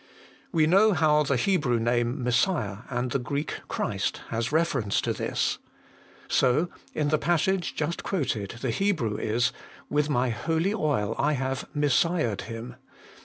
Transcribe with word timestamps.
We 0.51 0.65
know 0.65 0.93
how 0.93 1.21
the 1.21 1.35
Hebrew 1.35 1.77
name 1.79 2.23
Messiah, 2.23 2.77
and 2.89 3.11
the 3.11 3.19
Greek 3.19 3.59
Christ, 3.67 4.21
has 4.29 4.51
reference 4.51 4.99
to 5.01 5.13
this. 5.13 5.59
So, 6.27 6.69
in 6.95 7.09
the 7.09 7.19
passage 7.19 7.75
just 7.75 8.01
quoted, 8.01 8.55
the 8.61 8.71
Hebrew 8.71 9.17
is,' 9.17 9.51
with 9.91 10.09
my 10.09 10.29
holy 10.31 10.73
oil 10.73 11.13
I 11.19 11.33
have 11.33 11.69
messiahed 11.75 12.41
him.' 12.45 12.77